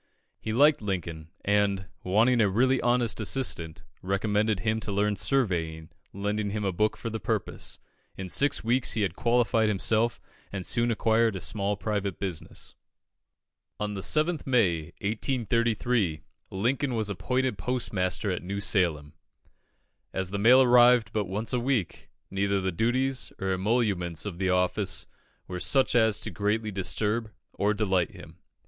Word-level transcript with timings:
He 0.39 0.51
liked 0.51 0.81
Lincoln, 0.81 1.29
and, 1.45 1.85
wanting 2.03 2.41
a 2.41 2.49
really 2.49 2.81
honest 2.81 3.19
assistant, 3.19 3.85
recommended 4.01 4.61
him 4.61 4.79
to 4.79 4.91
learn 4.91 5.15
surveying, 5.15 5.91
lending 6.11 6.49
him 6.49 6.65
a 6.65 6.71
book 6.71 6.97
for 6.97 7.11
the 7.11 7.19
purpose. 7.19 7.77
In 8.17 8.27
six 8.27 8.63
weeks 8.63 8.93
he 8.93 9.03
had 9.03 9.15
qualified 9.15 9.67
himself, 9.69 10.19
and 10.51 10.65
soon 10.65 10.89
acquired 10.89 11.35
a 11.35 11.39
small 11.39 11.77
private 11.77 12.17
business. 12.17 12.73
On 13.79 13.93
the 13.93 14.01
7th 14.01 14.47
May, 14.47 14.85
1833, 15.01 16.23
Lincoln 16.49 16.95
was 16.95 17.11
appointed 17.11 17.59
postmaster 17.59 18.31
at 18.31 18.41
New 18.41 18.59
Salem. 18.59 19.13
As 20.13 20.31
the 20.31 20.39
mail 20.39 20.63
arrived 20.63 21.11
but 21.13 21.25
once 21.25 21.53
a 21.53 21.59
week, 21.59 22.09
neither 22.31 22.59
the 22.59 22.71
duties 22.71 23.31
nor 23.39 23.53
emoluments 23.53 24.25
of 24.25 24.39
the 24.39 24.49
office 24.49 25.05
were 25.47 25.59
such 25.59 25.93
as 25.93 26.19
to 26.21 26.31
greatly 26.31 26.71
disturb 26.71 27.31
or 27.53 27.75
delight 27.75 28.13
him. 28.13 28.39